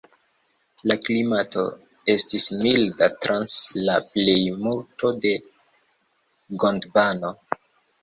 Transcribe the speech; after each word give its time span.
La 0.91 0.95
klimato 1.07 1.65
estis 2.13 2.49
milda 2.63 3.11
trans 3.27 3.61
la 3.91 4.01
plejmulto 4.17 5.15
de 5.29 5.39
Gondvano. 6.67 7.37